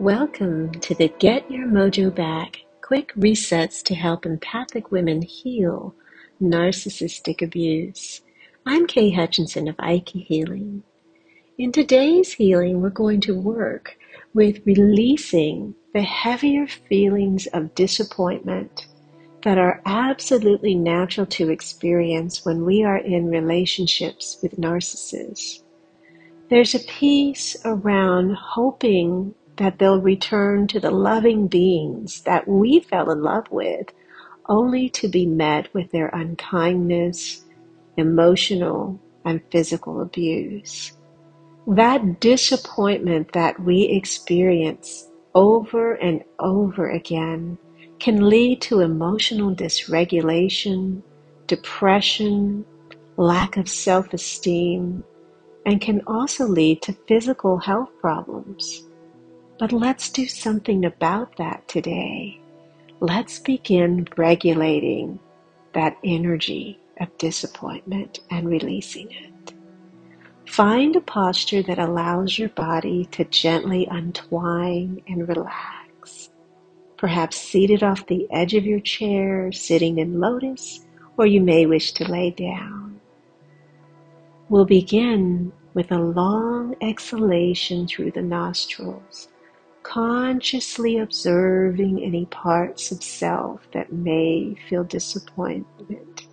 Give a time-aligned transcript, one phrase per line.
[0.00, 5.94] Welcome to the Get Your Mojo Back quick resets to help empathic women heal
[6.40, 8.22] narcissistic abuse.
[8.64, 10.84] I'm Kay Hutchinson of Ike Healing.
[11.58, 13.98] In today's healing, we're going to work
[14.32, 18.86] with releasing the heavier feelings of disappointment
[19.42, 25.62] that are absolutely natural to experience when we are in relationships with narcissists.
[26.48, 33.10] There's a piece around hoping that they'll return to the loving beings that we fell
[33.10, 33.86] in love with,
[34.48, 37.44] only to be met with their unkindness,
[37.98, 40.92] emotional, and physical abuse.
[41.66, 47.58] That disappointment that we experience over and over again
[47.98, 51.02] can lead to emotional dysregulation,
[51.46, 52.64] depression,
[53.18, 55.04] lack of self esteem,
[55.66, 58.86] and can also lead to physical health problems.
[59.60, 62.40] But let's do something about that today.
[63.00, 65.18] Let's begin regulating
[65.74, 69.52] that energy of disappointment and releasing it.
[70.46, 76.30] Find a posture that allows your body to gently untwine and relax.
[76.96, 80.86] Perhaps seated off the edge of your chair, sitting in lotus,
[81.18, 82.98] or you may wish to lay down.
[84.48, 89.28] We'll begin with a long exhalation through the nostrils
[89.82, 96.26] consciously observing any parts of self that may feel disappointment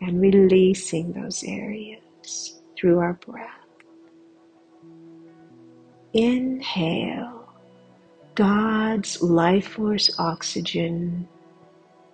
[0.00, 3.48] and releasing those areas through our breath.
[6.12, 7.48] Inhale
[8.34, 11.28] God's life force oxygen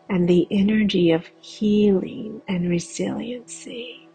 [0.08, 4.08] and the energy of healing and resiliency.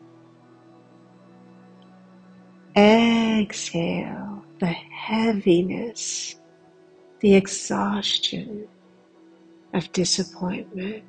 [2.76, 6.36] Exhale the heaviness
[7.24, 8.68] the exhaustion
[9.74, 11.06] of disappointment.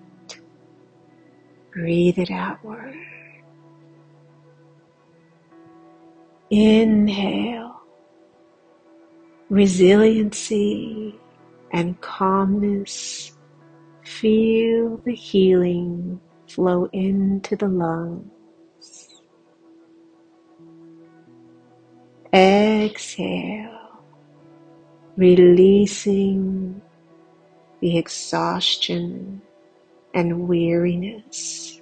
[1.73, 2.95] Breathe it outward.
[6.51, 7.81] Inhale
[9.51, 11.19] resiliency
[11.73, 13.37] and calmness.
[14.05, 19.09] Feel the healing flow into the lungs.
[22.33, 23.74] Exhale
[25.17, 26.81] releasing
[27.81, 29.41] the exhaustion
[30.13, 31.81] and weariness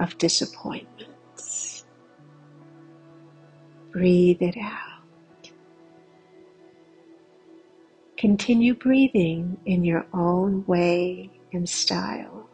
[0.00, 1.84] of disappointments.
[3.92, 5.50] Breathe it out.
[8.16, 12.48] Continue breathing in your own way and style.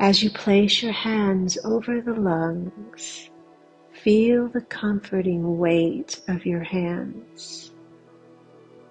[0.00, 3.30] As you place your hands over the lungs,
[3.92, 7.73] feel the comforting weight of your hands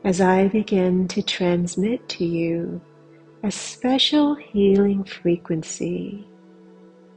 [0.03, 2.81] as I begin to transmit to you
[3.41, 6.27] a special healing frequency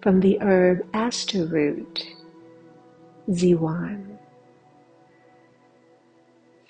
[0.03, 2.07] from the herb aster root,
[3.29, 4.19] Ziwan.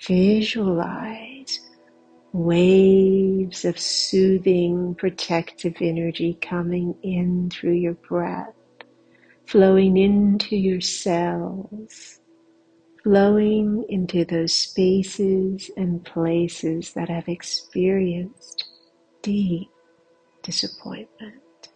[0.01, 1.59] Visualize
[2.33, 8.53] waves of soothing, protective energy coming in through your breath,
[9.45, 12.19] flowing into your cells,
[13.07, 18.65] flowing into those spaces and places that have experienced
[19.21, 19.69] deep
[20.43, 21.69] disappointment.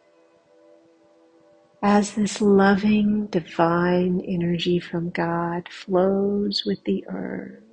[1.82, 7.64] As this loving divine energy from God flows with the earth,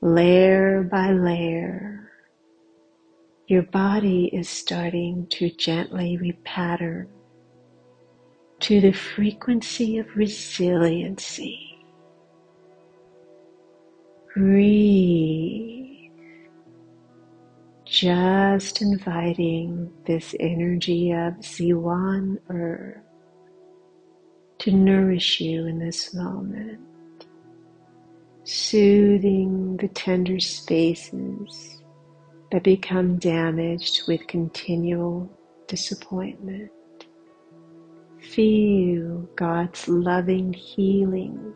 [0.00, 2.08] layer by layer,
[3.48, 7.08] your body is starting to gently repattern
[8.60, 11.77] to the frequency of resiliency
[14.38, 16.12] Breathe.
[17.84, 23.02] Just inviting this energy of Ziwan Earth
[24.60, 26.78] to nourish you in this moment,
[28.44, 31.82] soothing the tender spaces
[32.52, 35.28] that become damaged with continual
[35.66, 36.70] disappointment.
[38.20, 41.54] Feel God's loving healing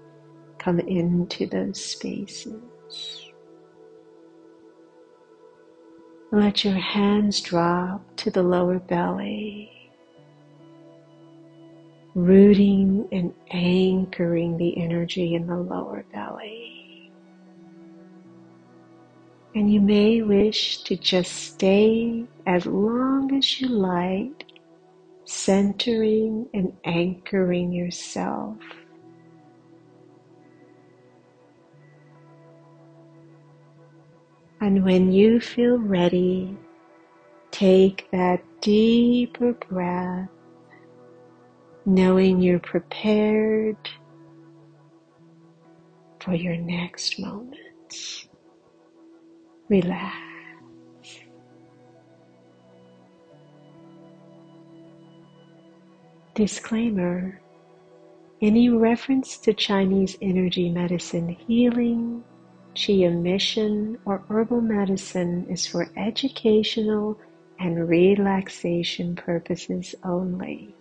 [0.59, 2.61] come into those spaces.
[6.31, 9.71] Let your hands drop to the lower belly,
[12.15, 17.13] rooting and anchoring the energy in the lower belly.
[19.55, 24.47] And you may wish to just stay as long as you like,
[25.27, 28.57] centering and anchoring yourself
[34.63, 36.57] And when you feel ready,
[37.51, 40.29] take that deeper breath,
[41.85, 43.77] knowing you're prepared
[46.21, 48.29] for your next moment.
[49.69, 50.15] Relax.
[56.37, 57.41] Disclaimer
[58.41, 62.23] Any reference to Chinese energy medicine healing,
[62.75, 67.19] Qi emission, or herbal medicine is for educational
[67.59, 70.75] and relaxation purposes only.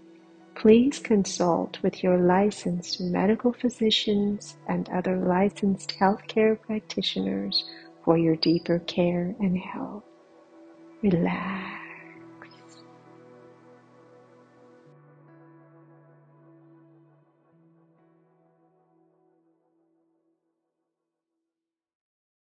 [0.55, 7.65] Please consult with your licensed medical physicians and other licensed healthcare practitioners
[8.05, 10.03] for your deeper care and health.
[11.01, 11.80] Relax.